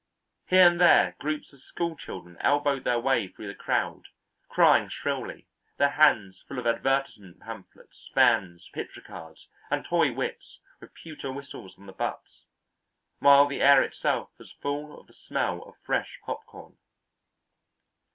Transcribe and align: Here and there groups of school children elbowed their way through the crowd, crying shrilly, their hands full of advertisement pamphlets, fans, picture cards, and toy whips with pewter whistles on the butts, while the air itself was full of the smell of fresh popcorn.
Here 0.47 0.67
and 0.67 0.81
there 0.81 1.15
groups 1.19 1.53
of 1.53 1.59
school 1.59 1.95
children 1.95 2.35
elbowed 2.39 2.85
their 2.85 2.99
way 2.99 3.27
through 3.27 3.45
the 3.49 3.53
crowd, 3.53 4.07
crying 4.49 4.89
shrilly, 4.89 5.45
their 5.77 5.91
hands 5.91 6.39
full 6.47 6.57
of 6.57 6.65
advertisement 6.65 7.39
pamphlets, 7.41 8.09
fans, 8.11 8.67
picture 8.73 9.01
cards, 9.01 9.47
and 9.69 9.85
toy 9.85 10.11
whips 10.11 10.57
with 10.79 10.95
pewter 10.95 11.31
whistles 11.31 11.77
on 11.77 11.85
the 11.85 11.93
butts, 11.93 12.45
while 13.19 13.45
the 13.45 13.61
air 13.61 13.83
itself 13.83 14.31
was 14.39 14.51
full 14.51 14.99
of 14.99 15.05
the 15.05 15.13
smell 15.13 15.61
of 15.61 15.77
fresh 15.85 16.17
popcorn. 16.25 16.77